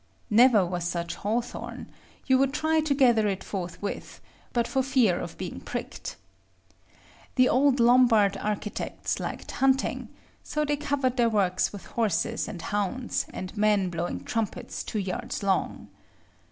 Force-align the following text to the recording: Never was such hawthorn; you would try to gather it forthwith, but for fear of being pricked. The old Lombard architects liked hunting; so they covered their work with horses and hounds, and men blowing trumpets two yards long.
Never 0.31 0.65
was 0.65 0.83
such 0.85 1.13
hawthorn; 1.13 1.85
you 2.25 2.39
would 2.39 2.55
try 2.55 2.79
to 2.79 2.95
gather 2.95 3.27
it 3.27 3.43
forthwith, 3.43 4.19
but 4.51 4.67
for 4.67 4.81
fear 4.81 5.19
of 5.19 5.37
being 5.37 5.59
pricked. 5.61 6.15
The 7.35 7.47
old 7.47 7.79
Lombard 7.79 8.35
architects 8.37 9.19
liked 9.19 9.51
hunting; 9.51 10.09
so 10.41 10.65
they 10.65 10.75
covered 10.77 11.17
their 11.17 11.29
work 11.29 11.61
with 11.71 11.85
horses 11.85 12.47
and 12.47 12.63
hounds, 12.63 13.27
and 13.29 13.55
men 13.55 13.91
blowing 13.91 14.23
trumpets 14.23 14.83
two 14.83 14.97
yards 14.97 15.43
long. 15.43 15.87